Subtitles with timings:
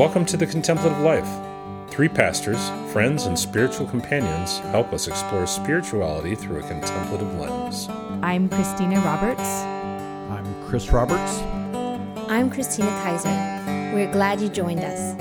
[0.00, 1.28] Welcome to the Contemplative Life.
[1.90, 7.86] Three pastors, friends, and spiritual companions help us explore spirituality through a contemplative lens.
[8.22, 9.42] I'm Christina Roberts.
[9.42, 11.42] I'm Chris Roberts.
[12.30, 13.28] I'm Christina Kaiser.
[13.94, 15.16] We're glad you joined us.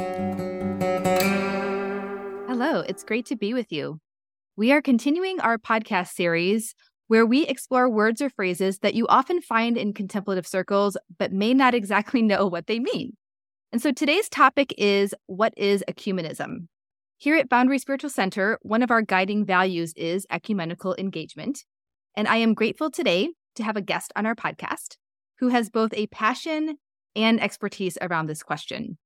[2.48, 4.00] Hello, it's great to be with you.
[4.56, 6.74] We are continuing our podcast series
[7.08, 11.54] where we explore words or phrases that you often find in contemplative circles but may
[11.54, 13.18] not exactly know what they mean.
[13.72, 16.68] And so today's topic is what is ecumenism?
[17.18, 21.66] Here at Foundry Spiritual Center, one of our guiding values is ecumenical engagement.
[22.16, 24.98] And I am grateful today to have a guest on our podcast
[25.38, 26.78] who has both a passion
[27.16, 28.98] and expertise around this question.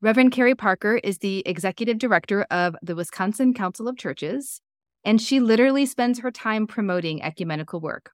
[0.00, 4.60] Reverend Kerri Parker is the executive director of the Wisconsin Council of Churches,
[5.04, 8.10] and she literally spends her time promoting ecumenical work.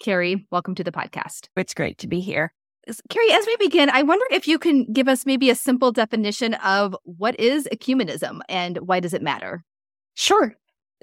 [0.00, 1.48] Kerri, welcome to the podcast.
[1.56, 2.52] It's great to be here.
[3.08, 6.54] Kerri, as we begin, I wonder if you can give us maybe a simple definition
[6.54, 9.64] of what is ecumenism and why does it matter?
[10.14, 10.54] Sure.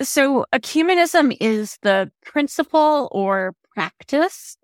[0.01, 4.57] So, ecumenism is the principle or practice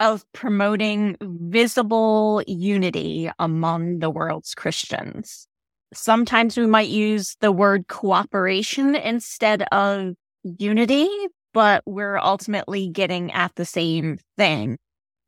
[0.00, 5.46] of promoting visible unity among the world's Christians.
[5.92, 11.08] Sometimes we might use the word cooperation instead of unity,
[11.52, 14.78] but we're ultimately getting at the same thing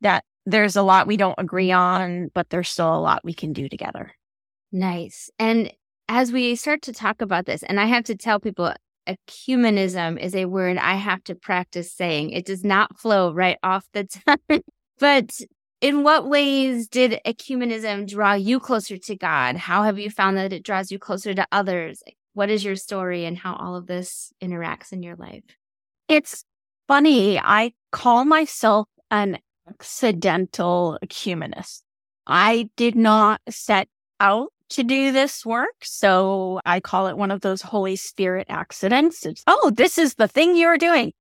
[0.01, 3.53] that there's a lot we don't agree on, but there's still a lot we can
[3.53, 4.11] do together.
[4.71, 5.29] Nice.
[5.39, 5.71] And
[6.09, 8.73] as we start to talk about this, and I have to tell people,
[9.07, 12.31] ecumenism is a word I have to practice saying.
[12.31, 14.05] It does not flow right off the
[14.49, 14.61] tongue.
[14.99, 15.39] but
[15.81, 19.57] in what ways did ecumenism draw you closer to God?
[19.57, 22.01] How have you found that it draws you closer to others?
[22.33, 25.43] What is your story and how all of this interacts in your life?
[26.07, 26.45] It's
[26.87, 27.37] funny.
[27.37, 31.81] I call myself an accidental ecumenist.
[32.25, 33.87] I did not set
[34.19, 35.75] out to do this work.
[35.83, 39.25] So I call it one of those Holy Spirit accidents.
[39.25, 41.13] It's, oh, this is the thing you're doing.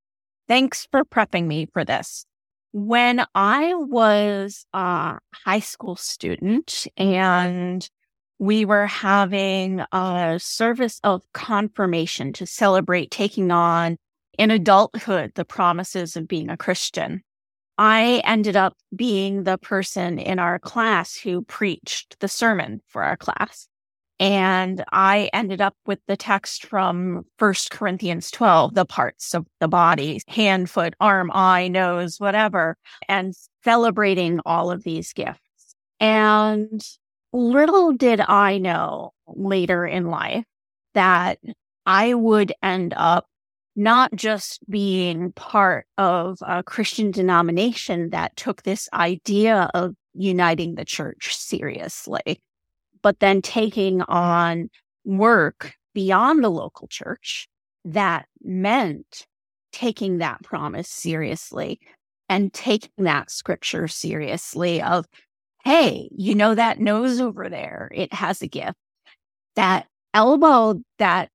[0.49, 2.25] Thanks for prepping me for this.
[2.72, 7.88] When I was a high school student and
[8.38, 13.99] we were having a service of confirmation to celebrate taking on
[14.38, 17.22] in adulthood the promises of being a Christian.
[17.78, 23.16] I ended up being the person in our class who preached the sermon for our
[23.16, 23.69] class.
[24.21, 29.66] And I ended up with the text from First Corinthians 12, the parts of the
[29.66, 32.77] body, hand, foot, arm, eye, nose, whatever,
[33.09, 33.34] and
[33.65, 35.75] celebrating all of these gifts.
[35.99, 36.81] And
[37.32, 40.44] little did I know later in life
[40.94, 41.38] that
[41.87, 43.27] I would end up
[43.75, 50.84] not just being part of a Christian denomination that took this idea of uniting the
[50.84, 52.41] church seriously,
[53.03, 54.69] but then taking on
[55.05, 57.49] work beyond the local church
[57.84, 59.27] that meant
[59.72, 61.81] taking that promise seriously
[62.28, 65.06] and taking that scripture seriously of,
[65.65, 68.77] hey, you know, that nose over there, it has a gift.
[69.56, 71.31] That elbow that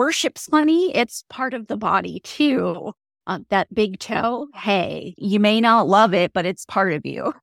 [0.00, 0.96] worships money.
[0.96, 2.94] It's part of the body too.
[3.26, 7.34] Uh, that big toe, hey, you may not love it, but it's part of you.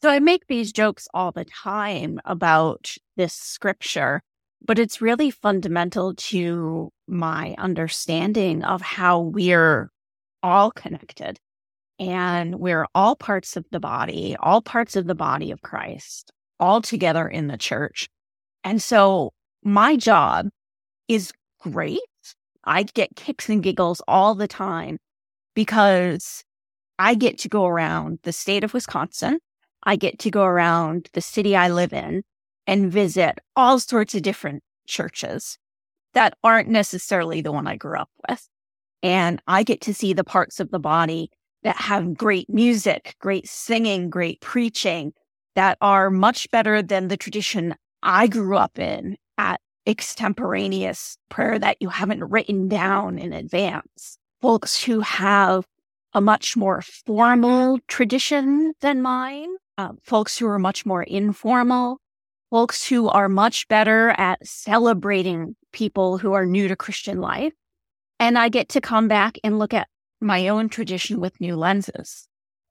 [0.00, 4.22] So I make these jokes all the time about this scripture,
[4.64, 9.90] but it's really fundamental to my understanding of how we're
[10.42, 11.38] all connected
[11.98, 16.80] and we're all parts of the body, all parts of the body of Christ, all
[16.80, 18.08] together in the church.
[18.64, 20.48] And so my job
[21.06, 22.00] is great.
[22.64, 24.98] I get kicks and giggles all the time
[25.54, 26.44] because
[26.98, 29.38] I get to go around the state of Wisconsin.
[29.84, 32.22] I get to go around the city I live in
[32.66, 35.58] and visit all sorts of different churches
[36.14, 38.48] that aren't necessarily the one I grew up with.
[39.02, 41.30] And I get to see the parts of the body
[41.62, 45.12] that have great music, great singing, great preaching
[45.54, 51.78] that are much better than the tradition I grew up in at extemporaneous prayer that
[51.80, 54.18] you haven't written down in advance.
[54.40, 55.66] Folks who have
[56.12, 59.48] a much more formal tradition than mine,
[59.78, 61.98] uh, folks who are much more informal,
[62.50, 67.52] folks who are much better at celebrating people who are new to Christian life.
[68.20, 69.88] And I get to come back and look at
[70.20, 72.26] my own tradition with new lenses.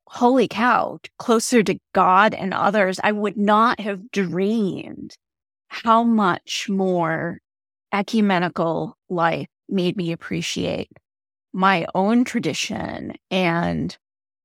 [0.07, 5.17] Holy cow, closer to God and others, I would not have dreamed
[5.67, 7.39] how much more
[7.93, 10.89] ecumenical life made me appreciate
[11.53, 13.97] my own tradition and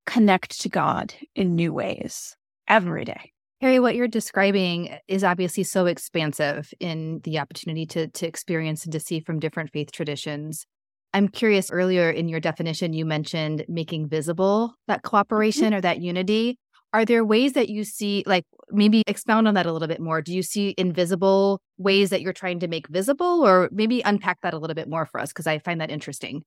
[0.05, 2.35] connect to God in new ways
[2.67, 3.31] every day.
[3.61, 8.91] Kerri, what you're describing is obviously so expansive in the opportunity to, to experience and
[8.91, 10.65] to see from different faith traditions.
[11.13, 15.09] I'm curious earlier in your definition, you mentioned making visible that Mm-hmm.
[15.09, 16.57] cooperation or that unity.
[16.93, 20.21] Are there ways that you see, like maybe expound on that a little bit more?
[20.21, 24.53] Do you see invisible ways that you're trying to make visible, or maybe unpack that
[24.53, 25.29] a little bit more for us?
[25.29, 26.43] Because I find that interesting.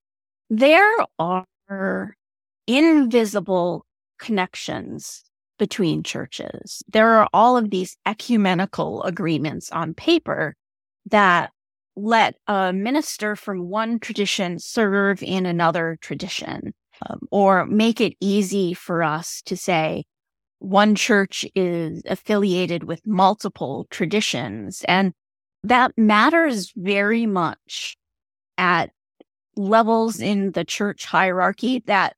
[0.48, 2.14] There are
[2.68, 3.84] invisible
[4.20, 5.24] connections
[5.58, 6.82] between churches.
[6.88, 10.54] There are all of these ecumenical agreements on paper
[11.10, 11.50] that
[11.96, 16.74] let a minister from one tradition serve in another tradition,
[17.08, 20.04] um, or make it easy for us to say
[20.58, 24.84] one church is affiliated with multiple traditions.
[24.88, 25.12] And
[25.62, 27.96] that matters very much
[28.58, 28.90] at
[29.56, 32.14] levels in the church hierarchy that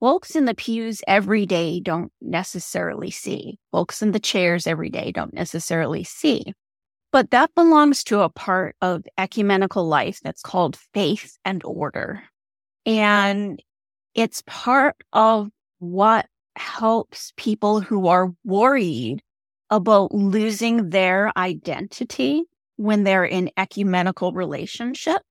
[0.00, 3.58] folks in the pews every day don't necessarily see.
[3.70, 6.52] Folks in the chairs every day don't necessarily see.
[7.12, 12.22] But that belongs to a part of ecumenical life that's called faith and order.
[12.86, 13.62] And
[14.14, 16.26] it's part of what
[16.56, 19.22] helps people who are worried
[19.70, 22.44] about losing their identity
[22.76, 25.22] when they're in ecumenical relationship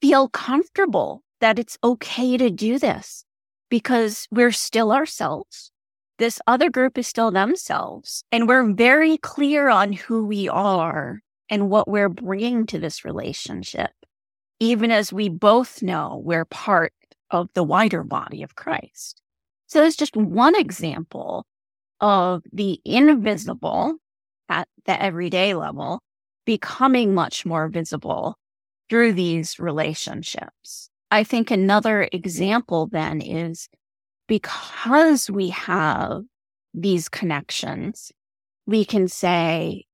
[0.00, 3.24] feel comfortable that it's okay to do this
[3.68, 5.70] because we're still ourselves.
[6.18, 8.24] This other group is still themselves.
[8.30, 13.90] And we're very clear on who we are and what we're bringing to this relationship,
[14.58, 16.92] even as we both know we're part
[17.30, 19.19] of the wider body of Christ.
[19.70, 21.46] So it's just one example
[22.00, 23.94] of the invisible
[24.48, 26.00] at the everyday level
[26.44, 28.34] becoming much more visible
[28.88, 30.90] through these relationships.
[31.12, 33.68] I think another example then is
[34.26, 36.22] because we have
[36.74, 38.10] these connections,
[38.66, 39.84] we can say,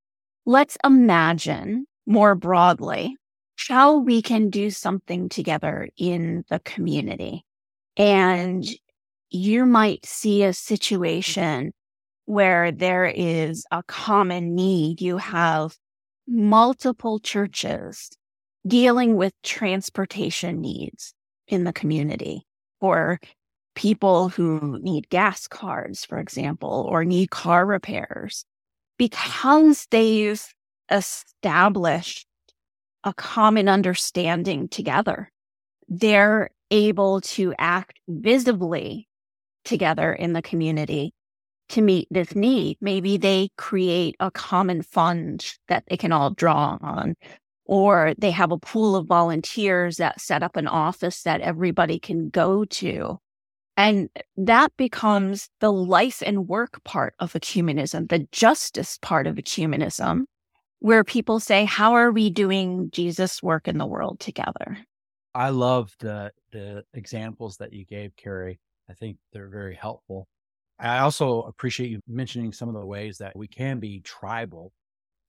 [0.47, 3.15] let's imagine more broadly
[3.69, 7.45] how we can do something together in the community.
[7.99, 8.67] And
[9.31, 10.53] you might see a mm-hmm.
[10.53, 11.73] situation
[12.27, 15.01] where there is a common need.
[15.01, 15.77] You have
[16.27, 18.11] multiple churches
[18.67, 21.15] dealing with transportation needs
[21.47, 22.43] in the community
[22.81, 23.21] or
[23.77, 28.45] people who need gas cards, for example, or need car repairs
[28.99, 30.45] because they've
[30.91, 32.27] established
[33.05, 35.31] a common understanding together.
[35.89, 39.07] They're able to act visibly
[39.67, 41.13] together in the community
[41.69, 42.79] to meet this need.
[42.81, 47.17] Maybe they create a common fund that they can all draw on,
[47.65, 52.31] or they have a pool of volunteers that set up an office that everybody can
[52.31, 53.19] go to.
[53.77, 54.09] And
[54.39, 60.23] that becomes the life and work part of ecumenism, the justice part of ecumenism,
[60.79, 64.79] where people say, how are we doing Jesus' work in the world together?
[65.35, 68.59] I love the the examples that you gave, Kerri.
[68.89, 70.29] I think they're very helpful.
[70.79, 74.73] I also appreciate you mentioning some of the ways that we can be tribal.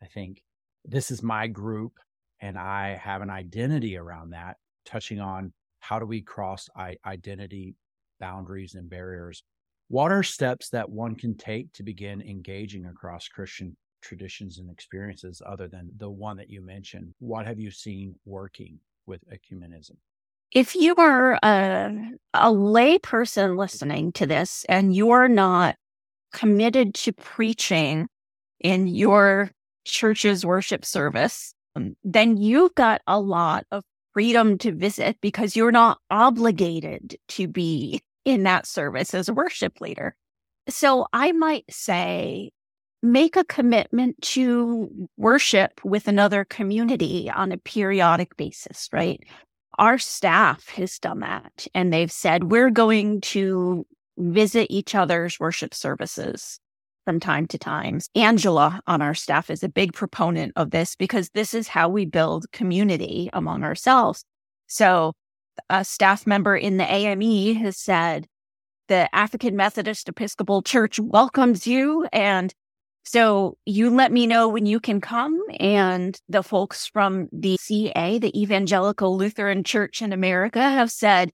[0.02, 0.42] I think
[0.86, 1.94] this is my group
[2.40, 6.70] and I have an identity around that, touching on how do we cross
[7.06, 7.76] identity
[8.20, 9.44] boundaries and barriers.
[9.88, 15.42] What are steps that one can take to begin engaging across Christian traditions and experiences
[15.46, 17.14] other than the one that you mentioned?
[17.20, 19.96] What have you seen working with ecumenism?
[20.52, 21.92] If you are a,
[22.34, 25.76] a lay person listening to this and you're not
[26.34, 28.08] committed to preaching
[28.60, 29.52] in your
[29.86, 35.72] church's worship service, um, then you've got a lot of freedom to visit because you're
[35.72, 40.16] not obligated to be in that service as a worship leader.
[40.70, 42.52] So I might say,
[43.04, 49.22] make a commitment to worship with another community on a periodic basis, right?
[49.78, 53.86] Our staff has done that and they've said, we're going to
[54.18, 56.60] visit each other's worship services
[57.06, 58.00] from time to time.
[58.16, 62.06] Angela on our staff is a big proponent of this because this is how we
[62.06, 64.24] build community among ourselves.
[64.66, 65.14] So
[65.70, 68.28] a staff member in the AME has said,
[68.88, 72.08] the African Methodist Episcopal Church welcomes you.
[72.12, 72.54] And
[73.08, 75.42] so you let me know when you can come.
[75.62, 81.32] And the folks from the ELCA, the Evangelical Lutheran Church in America, have said,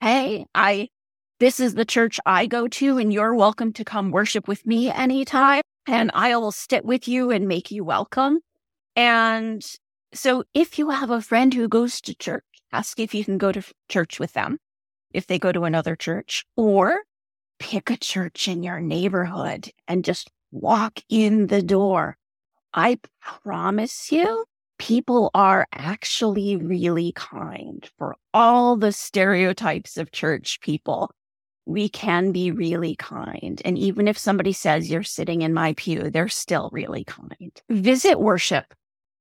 [0.00, 0.88] Hey, I,
[1.38, 4.90] this is the church I go to, and you're welcome to come worship with me
[4.90, 5.62] anytime.
[5.86, 8.40] And I will sit with you and make you welcome.
[8.96, 9.64] And
[10.12, 13.52] so if you have a friend who goes to church, ask if you can go
[13.52, 14.58] to church with them
[15.12, 16.98] if they go to another church or
[17.60, 22.16] pick a church in your neighborhood and just walk in the door,
[22.72, 24.44] I promise you,
[24.78, 31.10] people are actually really kind for all the stereotypes of church people.
[31.66, 33.62] We can be really kind.
[33.64, 37.52] And even if somebody says you're sitting in my pew, they're still really kind.
[37.68, 38.74] Visit worship,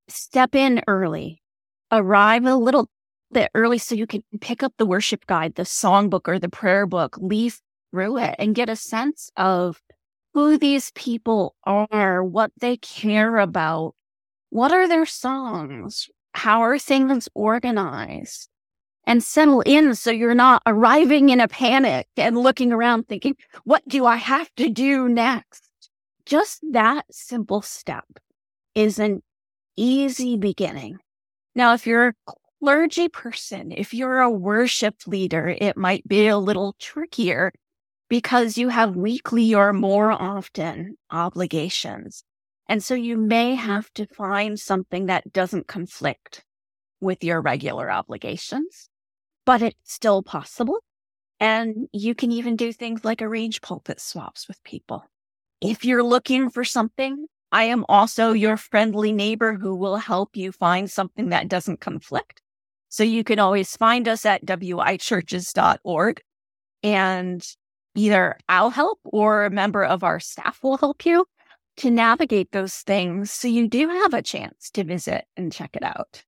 [0.08, 1.42] step in early,
[1.92, 2.90] arrive a little
[3.32, 6.86] bit early so you can pick up the worship guide, the songbook or the prayer
[6.86, 7.62] book, leaf
[7.92, 9.80] through it and get a sense of
[10.34, 13.96] who these people are, what they care about,
[14.50, 16.10] what are their songs?
[16.34, 18.48] How are things organized?
[19.06, 23.86] And settle in so you're not arriving in a panic and looking around thinking, what
[23.88, 25.70] do I have to do next?
[26.26, 28.06] Just that simple step
[28.76, 29.22] is an
[29.76, 31.00] easy beginning.
[31.56, 36.38] Now, if you're a clergy person, if you're a worship leader, it might be a
[36.38, 37.52] little trickier
[38.12, 42.26] because you have weekly or more often obligations.
[42.68, 46.44] And so you may have to find something that doesn't conflict
[47.00, 48.90] with your regular obligations,
[49.46, 50.80] but it's still possible.
[51.40, 55.06] And you can even do things like arrange pulpit swaps with people.
[55.62, 60.52] If you're looking for something, I am also your friendly neighbor who will help you
[60.52, 62.42] find something that doesn't conflict.
[62.90, 66.22] So you can always find us at wichurches.org
[66.84, 67.56] and
[67.96, 71.26] either I'll help or a member of our staff will help you
[71.78, 75.84] to navigate those things so you do have a chance to visit and check it
[75.84, 76.24] out.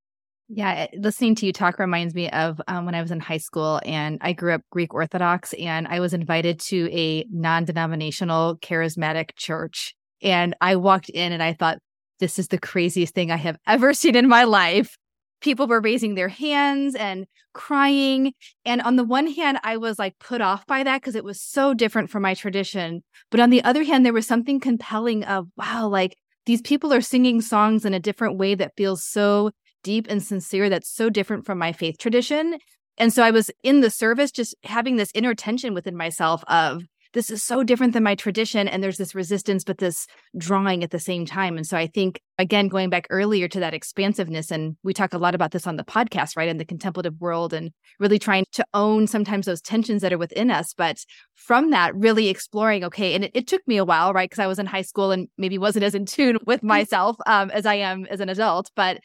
[0.50, 3.80] Yeah, listening to you talk reminds me of um, when I was in high school
[3.86, 9.30] and I grew up Greek Orthodox and I was invited to a non denominational charismatic
[9.36, 9.96] church.
[10.22, 11.80] And I walked in and I thought,
[12.20, 14.96] this is the craziest thing I have ever seen in my life
[15.44, 18.34] people were raising their hands and crying.
[18.66, 21.40] And on the one hand, I was like put off by that because it was
[21.40, 23.04] so different from my tradition.
[23.30, 27.02] But on the other hand, there was something compelling of, wow, like these people are
[27.02, 29.52] singing songs in a different way that feels so
[29.84, 32.58] deep and sincere, that's so different from my faith tradition.
[32.98, 36.84] And so I was in the service just having this inner tension within myself of,
[37.14, 38.68] this is so different than my tradition.
[38.68, 41.58] And there's this resistance, but this drawing at the same time.
[41.58, 45.18] And so I think, again, going back earlier to that expansiveness, and we talk a
[45.18, 46.50] lot about this on the podcast, right?
[46.50, 50.52] In the contemplative world and really trying to own sometimes those tensions that are within
[50.52, 50.74] us.
[50.74, 50.98] But
[51.36, 54.30] from that, really exploring, okay, and it, it took me a while, right?
[54.30, 56.68] Because I was in high school and maybe wasn't as in tune with mm-hmm.
[56.68, 59.00] myself um, as I am as an adult, but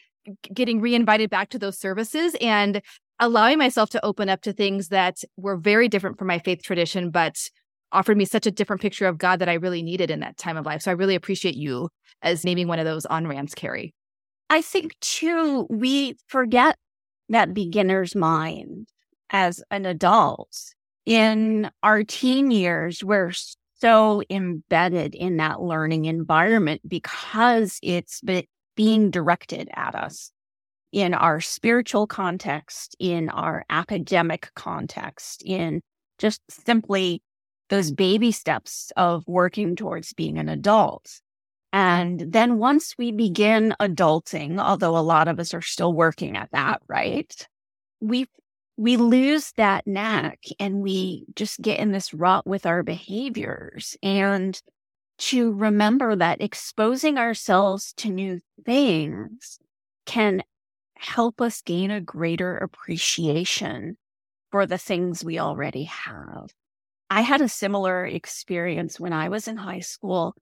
[0.53, 2.81] getting reinvited back to those services and
[3.19, 7.11] allowing myself to open up to things that were very different from my faith tradition,
[7.11, 7.37] but
[7.91, 10.57] offered me such a different picture of God that I really needed in that time
[10.57, 10.81] of life.
[10.81, 11.89] So I really appreciate you
[12.21, 13.93] as naming one of those on ramps, Kerri.
[14.49, 16.75] I think too, we forget
[17.29, 18.87] that beginner's mind
[19.29, 20.73] as an adult.
[21.05, 23.31] In our teen years, we're
[23.75, 28.21] so embedded in that learning environment because it's
[28.75, 30.31] being directed at us
[30.91, 35.81] in our spiritual context, in our academic context, in
[36.17, 37.21] just simply
[37.69, 41.21] those baby steps of working towards being an adult.
[41.71, 46.49] And then once we begin adulting, although a lot of us are still working at
[46.51, 47.47] that, right?
[48.01, 48.27] We
[48.77, 54.59] we lose that knack and we just get in this rut with our behaviors and
[55.17, 59.59] to remember that exposing ourselves to new things
[60.05, 60.41] can
[60.95, 63.97] help us gain a greater appreciation
[64.51, 66.49] for the things we already have.
[67.09, 70.35] I had a similar experience when I was in high school.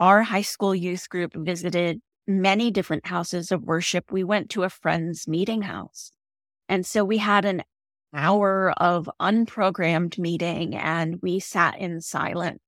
[0.00, 4.10] Our high school youth group visited many different houses of worship.
[4.10, 6.12] We went to a friend's meeting house.
[6.68, 7.62] And so we had an
[8.14, 12.60] hour of unprogrammed meeting and we sat in silence.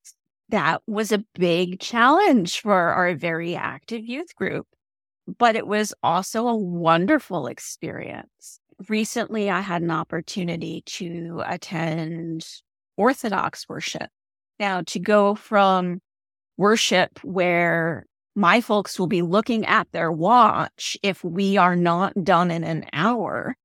[0.50, 4.66] That was a big challenge for our very active youth group,
[5.38, 8.60] but it was also a wonderful experience.
[8.88, 12.46] Recently, I had an opportunity to attend
[12.96, 14.08] Orthodox worship.
[14.58, 16.00] Now, to go from
[16.56, 22.50] worship where my folks will be looking at their watch if we are not done
[22.50, 23.56] in an hour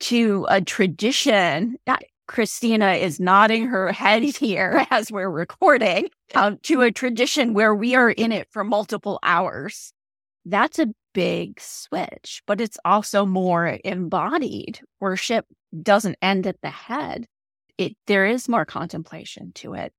[0.00, 6.82] to a tradition that Christina is nodding her head here as we're recording um, to
[6.82, 9.92] a tradition where we are in it for multiple hours.
[10.44, 14.80] That's a big switch, but it's also more embodied.
[15.00, 15.46] Worship
[15.82, 17.26] doesn't end at the head
[17.78, 19.92] it there is more contemplation to it.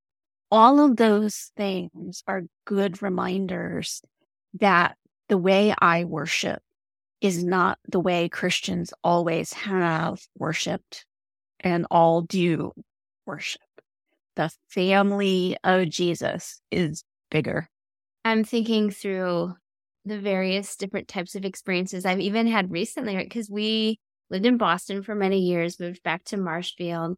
[0.49, 4.01] All of those things are good reminders
[4.59, 4.95] that
[5.29, 6.61] the way I worship
[7.19, 11.05] is not the way Christians always have worshiped
[11.59, 12.71] and all do
[13.25, 13.61] worship.
[14.35, 17.67] The family of Jesus is bigger.
[18.23, 19.53] I'm thinking through
[20.05, 23.27] the various different types of experiences I've even had recently, right?
[23.27, 27.17] Because we lived in Boston for many years, moved back to Marshfield,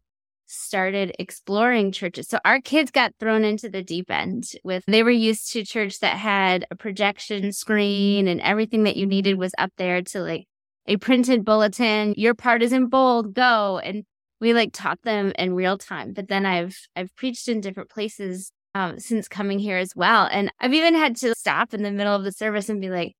[0.50, 2.28] started exploring churches.
[2.28, 6.00] So our kids got thrown into the deep end with they were used to church
[6.00, 10.46] that had a projection screen and everything that you needed was up there to like
[10.86, 12.14] a printed bulletin.
[12.16, 13.78] Your part is in bold, go.
[13.78, 14.04] And
[14.40, 16.12] we like taught them in real time.
[16.12, 20.28] But then I've I've preached in different places um, since coming here as well.
[20.30, 23.14] And I've even had to stop in the middle of the service and be like,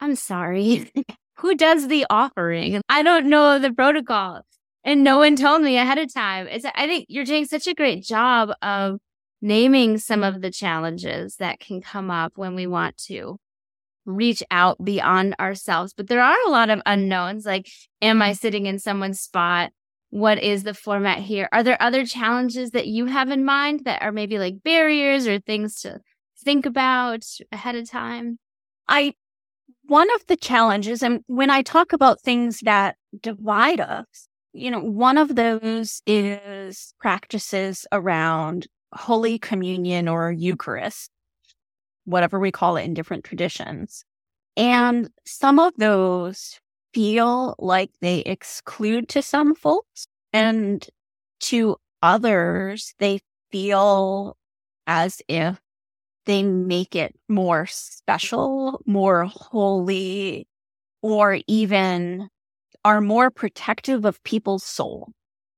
[0.00, 0.90] I'm sorry.
[1.38, 2.80] Who does the offering?
[2.88, 4.42] I don't know the protocol.
[4.86, 6.46] And no one told me ahead of time.
[6.46, 9.00] It's, I think you're doing such a great job of
[9.42, 13.38] naming some of the challenges that can come up when we want to
[14.04, 15.92] reach out beyond ourselves.
[15.92, 17.68] But there are a lot of unknowns like,
[18.00, 19.72] am I sitting in someone's spot?
[20.10, 21.48] What is the format here?
[21.50, 25.40] Are there other challenges that you have in mind that are maybe like barriers or
[25.40, 25.98] things to
[26.38, 28.38] think about ahead of time?
[28.88, 29.14] I,
[29.86, 34.80] one of the challenges, and when I talk about things that divide us, you know,
[34.80, 41.10] one of those is practices around Holy Communion or Eucharist
[42.04, 44.04] whatever we call it in different traditions.
[44.56, 46.58] And some of those
[46.94, 50.86] feel like they exclude to some folks and
[51.40, 53.20] to others, they
[53.52, 54.36] feel
[54.86, 55.60] as if
[56.26, 60.48] they make it more special, more holy,
[61.02, 62.28] or even
[62.86, 65.10] are more protective of people's soul.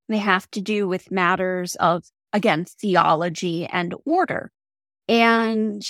[0.08, 4.50] They have to do with matters of, again, theology and order.
[5.11, 5.82] And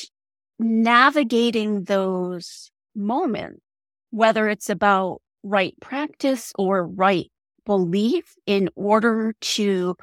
[0.58, 3.60] navigating those moments,
[4.10, 7.30] whether it's about right practice or right
[7.64, 9.94] belief in order to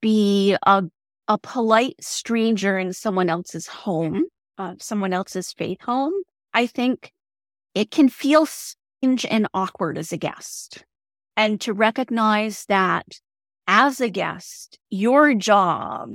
[0.00, 0.84] be a,
[1.26, 4.26] a polite stranger in someone else's home,
[4.56, 6.12] uh, someone else's faith home,
[6.54, 7.10] I think
[7.74, 8.46] it can feel
[9.02, 10.84] and awkward as a guest.
[11.36, 13.06] And to recognize that
[13.66, 16.10] as a guest, your job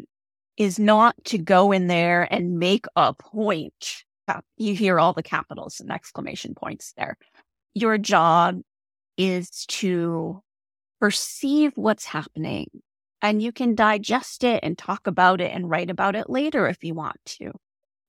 [0.57, 4.03] is not to go in there and make a point.
[4.27, 7.17] Uh, you hear all the capitals and exclamation points there.
[7.73, 8.61] Your job
[9.17, 10.41] is to
[10.99, 12.67] perceive what's happening
[13.21, 16.83] and you can digest it and talk about it and write about it later if
[16.83, 17.51] you want to.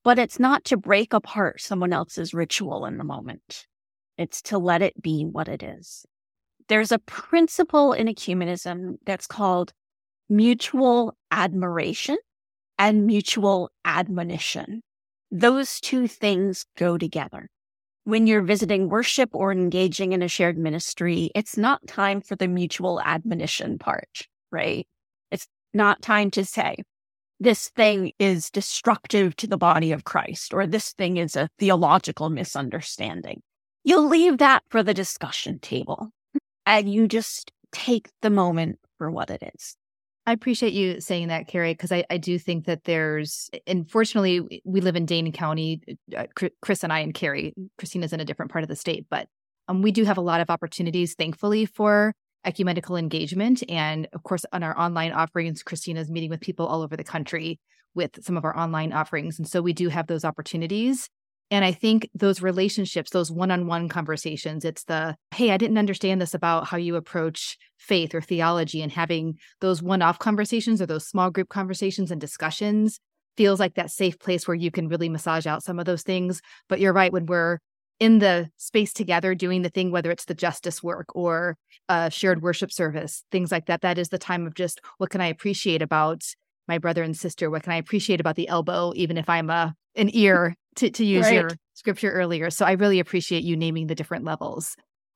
[0.03, 3.67] But it's not to break apart someone else's ritual in the moment.
[4.17, 6.05] It's to let it be what it is.
[6.69, 9.73] There's a principle in ecumenism that's called
[10.29, 12.17] mutual admiration
[12.77, 14.81] and mutual admonition.
[15.31, 17.49] Those two things go together.
[18.05, 22.47] When you're visiting worship or engaging in a shared ministry, it's not time for the
[22.47, 24.87] mutual admonition part, right?
[25.31, 26.77] It's not time to say,
[27.39, 32.29] this thing is destructive to the body of Christ, or this thing is a theological
[32.29, 33.41] misunderstanding.
[33.83, 36.09] You'll leave that for the discussion table
[36.65, 39.75] and you just take the moment for what it is.
[40.25, 44.79] I appreciate you saying that, Kerri, because I, I do think that there's, unfortunately, we
[44.79, 45.81] live in Dane County.
[46.15, 46.27] Uh,
[46.61, 49.27] Chris and I and Kerri, Christina's in a different part of the state, but
[49.67, 52.13] um, we do have a lot of opportunities, thankfully, for
[52.45, 53.63] ecumenical engagement.
[53.67, 57.59] And of course, on our online offerings, Christina's meeting with people all over the country
[57.93, 59.37] with some of our online offerings.
[59.37, 61.09] And so we do have those opportunities.
[61.53, 65.77] And I think those relationships, those one on one conversations, it's the, hey, I didn't
[65.77, 70.81] understand this about how you approach faith or theology, and having those one off conversations
[70.81, 72.99] or those small group conversations and discussions
[73.37, 76.41] feels like that safe place where you can really massage out some of those things.
[76.69, 77.59] But you're right, when we're
[77.99, 81.55] in the space together doing the thing, whether it's the justice work or
[81.87, 85.21] a shared worship service, things like that, that is the time of just what can
[85.21, 86.23] I appreciate about
[86.67, 87.51] my brother and sister?
[87.51, 91.05] What can I appreciate about the elbow, even if I'm a an ear to, to
[91.05, 91.33] use right.
[91.33, 92.49] your scripture earlier.
[92.49, 94.75] So I really appreciate you naming the different levels.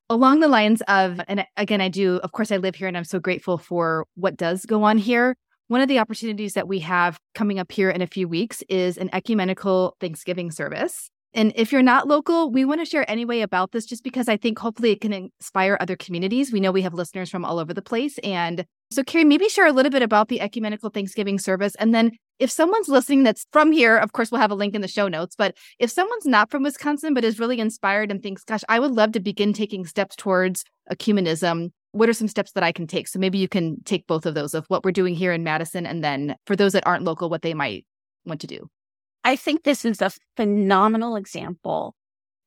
[0.09, 3.03] Along the lines of, and again, I do, of course, I live here and I'm
[3.03, 5.35] so grateful for what does go on here.
[5.67, 8.97] One of the opportunities that we have coming up here in a few weeks is
[8.97, 11.09] an ecumenical Thanksgiving service.
[11.33, 14.37] And if you're not local, we want to share anyway about this just because I
[14.37, 16.53] think hopefully it can inspire other communities.
[16.53, 18.17] We know we have listeners from all over the place.
[18.19, 21.75] And so, Kerri, maybe share a little bit about the ecumenical Thanksgiving service.
[21.75, 24.81] And then if someone's listening that's from here, of course, we'll have a link in
[24.81, 25.35] the show notes.
[25.35, 28.91] But if someone's not from Wisconsin, but is really inspired and thinks, gosh, I would
[28.91, 33.07] love to begin taking steps towards ecumenism, what are some steps that I can take?
[33.07, 35.85] So maybe you can take both of those of what we're doing here in Madison.
[35.85, 37.85] And then for those that aren't local, what they might
[38.25, 38.69] want to do.
[39.23, 41.93] I think this is a phenomenal example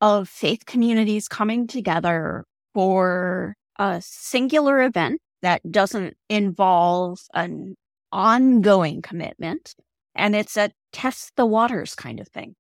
[0.01, 7.77] of faith communities coming together for a singular event that doesn't involve an
[8.13, 9.75] ongoing commitment.
[10.15, 12.57] And it's a test the waters kind of thing.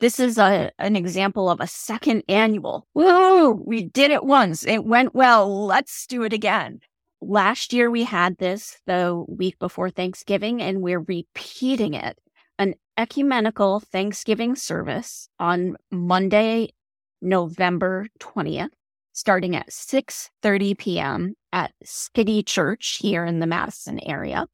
[0.00, 2.88] This is a, an example of a second annual.
[2.94, 4.66] We did it once.
[4.66, 5.66] It went well.
[5.66, 6.80] Let's do it again.
[7.20, 12.18] Last year we had this the week before Thanksgiving and we're repeating it.
[12.58, 16.70] An ecumenical Thanksgiving service on Monday,
[17.20, 18.70] November 20th,
[19.12, 21.34] starting at 6:30 p.m.
[21.52, 24.46] at City Church here in the Madison area.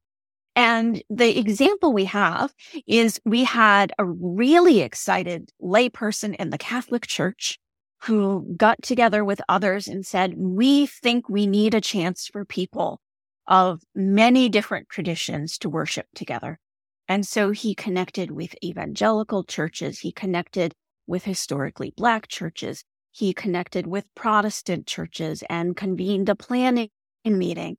[0.55, 2.53] And the example we have
[2.85, 7.57] is we had a really excited layperson in the Catholic Church
[8.03, 12.99] who got together with others and said, We think we need a chance for people
[13.47, 16.59] of many different traditions to worship together.
[17.07, 19.99] And so he connected with evangelical churches.
[19.99, 20.73] He connected
[21.07, 22.83] with historically Black churches.
[23.19, 26.87] He connected with Protestant churches and convened a planning
[27.25, 27.75] meeting.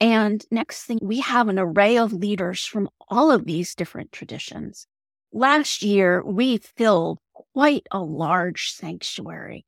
[0.00, 4.86] And next thing, we have an array of leaders from all of these different traditions.
[5.32, 7.18] Last year, we filled
[7.52, 9.64] quite a large sanctuary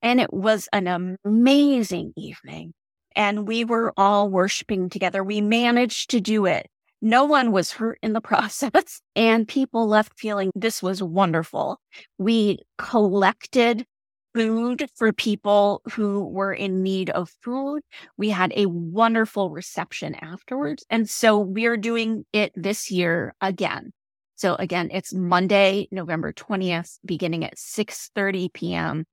[0.00, 2.72] and it was an amazing evening.
[3.14, 5.22] And we were all worshiping together.
[5.22, 6.66] We managed to do it.
[7.02, 11.78] No one was hurt in the process and people left feeling this was wonderful.
[12.16, 13.84] We collected
[14.34, 17.82] food for people who were in need of food.
[18.16, 20.84] We had a wonderful reception afterwards.
[20.90, 23.92] And so we're doing it this year again.
[24.36, 29.04] So again, it's Monday, November 20th, beginning at 6:30 p.m.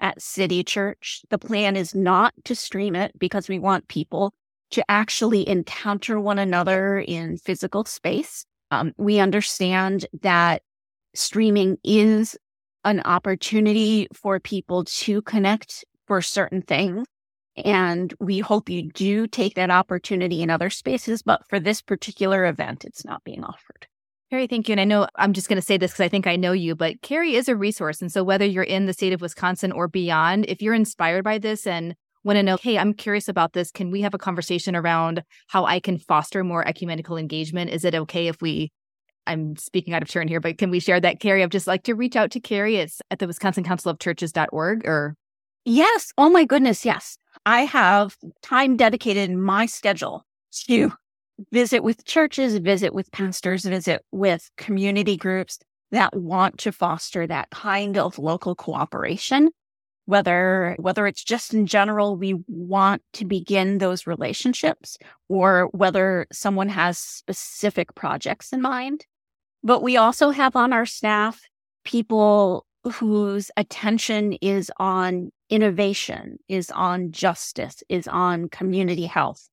[0.00, 1.22] at City Church.
[1.30, 4.32] The plan is not to stream it because we want people
[4.70, 8.44] to actually encounter one another in physical space.
[8.70, 10.62] Um, we understand that
[11.14, 12.36] streaming is
[12.84, 17.06] an opportunity for people to connect for certain things.
[17.56, 21.22] And we hope you do take that opportunity in other spaces.
[21.22, 23.86] But for this particular event, it's not being offered.
[24.32, 24.72] Kerri, thank you.
[24.72, 26.74] And I know I'm just going to say this because I think I know you,
[26.74, 28.02] but Kerri is a resource.
[28.02, 31.38] And so whether you're in the state of Wisconsin or beyond, if you're inspired by
[31.38, 34.76] this and want to know, hey, I'm curious about this, can we have a conversation
[34.76, 37.70] around how I can foster more ecumenical engagement?
[37.70, 38.70] Is it okay if we
[39.26, 41.42] I'm speaking out of turn here, but can we share that, Kerri?
[41.42, 42.76] I'd just like to reach out to Kerri.
[42.76, 45.14] It's at the Wisconsin Council of Churches.org or.
[45.64, 46.12] Yes.
[46.16, 46.84] Oh my goodness.
[46.84, 47.18] Yes.
[47.44, 50.24] I have time dedicated in my schedule
[50.66, 50.92] to
[51.52, 55.58] visit with churches, visit with pastors, visit with community groups
[55.90, 59.50] that want to foster that kind of local cooperation.
[60.08, 64.96] Whether, whether it's just in general, we want to begin those relationships
[65.28, 69.04] or whether someone has specific projects in mind.
[69.62, 71.42] But we also have on our staff
[71.84, 79.46] people whose attention is on innovation, is on justice, is on community health.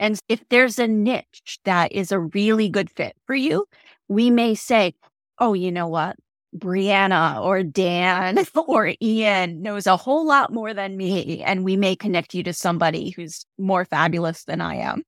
[0.00, 3.66] And if there's a niche that is a really good fit for you,
[4.08, 4.94] we may say,
[5.38, 6.16] oh, you know what?
[6.56, 11.42] Brianna or Dan or Ian knows a whole lot more than me.
[11.42, 15.02] And we may connect you to somebody who's more fabulous than I am.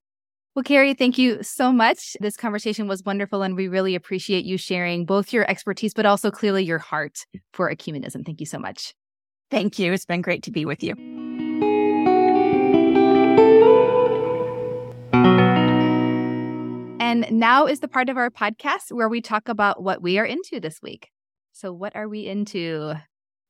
[0.54, 2.14] Well, Kerri, thank you so much.
[2.20, 6.30] This conversation was wonderful, and we really appreciate you sharing both your expertise, but also
[6.30, 7.24] clearly your heart
[7.54, 8.26] for ecumenism.
[8.26, 8.94] Thank you so much.
[9.50, 9.94] Thank you.
[9.94, 10.94] It's been great to be with you.
[17.00, 20.24] And now is the part of our podcast where we talk about what we are
[20.24, 21.11] into this week.
[21.62, 22.92] So, what are we into?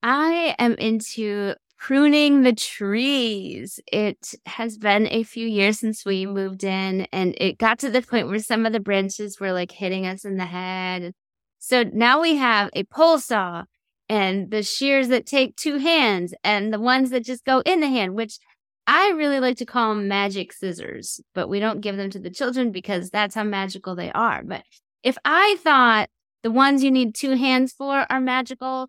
[0.03, 3.81] I am into pruning the trees.
[3.91, 8.03] It has been a few years since we moved in, and it got to the
[8.03, 11.15] point where some of the branches were like hitting us in the head.
[11.59, 13.65] So now we have a pole saw
[14.11, 17.89] and the shears that take two hands and the ones that just go in the
[17.89, 18.39] hand, which
[18.87, 22.29] I really like to call them magic scissors, but we don't give them to the
[22.29, 24.43] children because that's how magical they are.
[24.45, 24.65] But
[25.03, 26.11] if I thought
[26.43, 28.89] the ones you need two hands for are magical,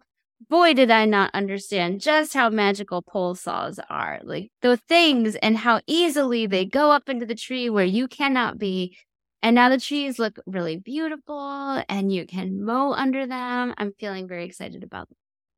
[0.50, 4.20] boy, did I not understand just how magical pole saws are.
[4.24, 8.58] Like the things and how easily they go up into the tree where you cannot
[8.58, 8.98] be.
[9.42, 13.74] And now the trees look really beautiful and you can mow under them.
[13.78, 15.10] I'm feeling very excited about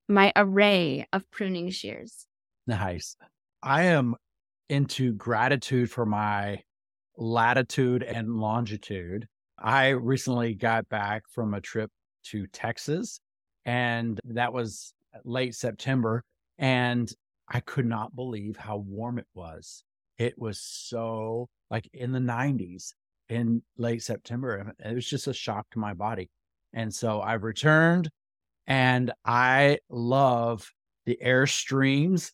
[0.08, 2.26] my array of pruning shears.
[2.68, 3.16] Nice.
[3.62, 4.16] I am
[4.70, 6.64] into gratitude for my
[7.18, 9.28] latitude and longitude.
[9.58, 11.90] I recently got back from a trip
[12.26, 13.20] to Texas
[13.66, 16.24] and that was late September.
[16.58, 17.12] And
[17.48, 19.84] I could not believe how warm it was.
[20.18, 22.94] It was so like in the 90s
[23.30, 24.74] in late September.
[24.80, 26.30] It was just a shock to my body.
[26.74, 28.10] And so I've returned
[28.68, 30.72] and I love
[31.06, 32.32] the air streams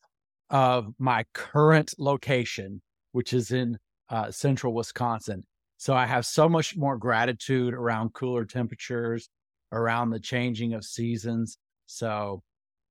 [0.49, 2.81] of my current location,
[3.11, 3.77] which is in
[4.09, 5.43] uh, central Wisconsin.
[5.81, 9.29] So I have so much more gratitude around cooler temperatures
[9.71, 11.57] around the changing of seasons.
[11.87, 12.43] So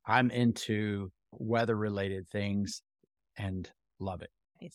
[0.05, 2.83] I'm into weather related things
[3.39, 4.31] and love it.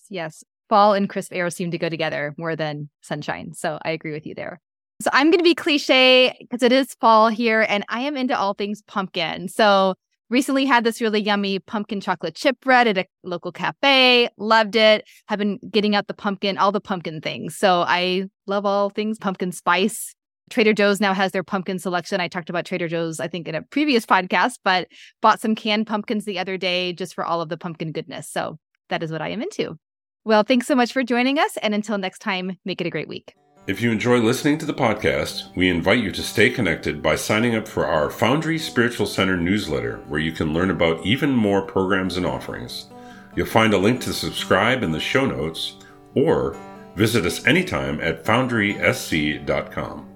[0.09, 0.45] Yes.
[0.69, 3.51] Fall and crisp air seem to go together more than sunshine.
[3.53, 4.61] So I agree with you there.
[5.01, 8.39] So I'm going to be cliche because it is fall here and I am into
[8.39, 9.49] all things pumpkin.
[9.49, 9.95] So
[10.29, 14.29] recently had this really yummy pumpkin chocolate chip bread at a local cafe.
[14.37, 15.07] Loved it.
[15.27, 17.55] Have been getting out the pumpkin, all the pumpkin things.
[17.55, 20.15] So I love all things pumpkin spice.
[20.49, 22.21] Trader Joe's now has their pumpkin selection.
[22.21, 24.87] I talked about Trader Joe's, I think, in a previous podcast, but
[25.21, 28.29] bought some canned pumpkins the other day just for all of the pumpkin goodness.
[28.29, 28.59] So
[28.89, 29.77] that is what I am into.
[30.23, 31.57] Well, thanks so much for joining us.
[31.57, 33.33] And until next time, make it a great week.
[33.67, 37.55] If you enjoy listening to the podcast, we invite you to stay connected by signing
[37.55, 42.15] up for our Foundry Spiritual Center newsletter, where you can learn about even more programs
[42.15, 42.85] and offerings.
[43.35, 45.77] You'll find a link to subscribe in the show notes,
[46.13, 46.55] or
[46.95, 50.09] visit us anytime at foundrysc.com.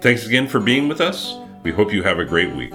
[0.00, 1.36] Thanks again for being with us.
[1.62, 2.74] We hope you have a great week.